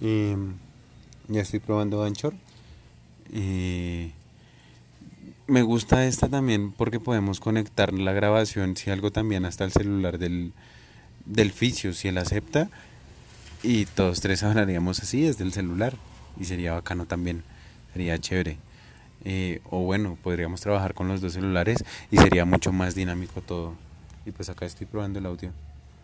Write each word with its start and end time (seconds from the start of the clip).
Em, 0.00 0.54
ya 1.28 1.42
estoy 1.42 1.60
probando 1.60 2.02
Anchor. 2.02 2.34
Y 3.32 4.12
me 5.46 5.62
gusta 5.62 6.06
esta 6.06 6.28
también 6.28 6.72
porque 6.72 7.00
podemos 7.00 7.40
conectar 7.40 7.92
la 7.92 8.12
grabación, 8.12 8.76
si 8.76 8.90
algo 8.90 9.10
también 9.10 9.44
hasta 9.44 9.64
el 9.64 9.72
celular 9.72 10.18
del, 10.18 10.52
del 11.26 11.52
fisio, 11.52 11.92
si 11.92 12.08
él 12.08 12.18
acepta. 12.18 12.70
Y 13.62 13.84
todos 13.86 14.20
tres 14.20 14.42
hablaríamos 14.42 15.00
así 15.00 15.22
desde 15.22 15.44
el 15.44 15.52
celular. 15.52 15.94
Y 16.38 16.44
sería 16.44 16.72
bacano 16.72 17.06
también. 17.06 17.42
Sería 17.92 18.18
chévere. 18.18 18.56
Eh, 19.24 19.60
o 19.68 19.80
bueno, 19.80 20.16
podríamos 20.22 20.60
trabajar 20.60 20.94
con 20.94 21.08
los 21.08 21.20
dos 21.20 21.34
celulares 21.34 21.84
y 22.10 22.16
sería 22.16 22.44
mucho 22.44 22.72
más 22.72 22.94
dinámico 22.94 23.42
todo. 23.42 23.74
Y 24.24 24.30
pues 24.30 24.48
acá 24.48 24.64
estoy 24.64 24.86
probando 24.86 25.18
el 25.18 25.26
audio. 25.26 25.52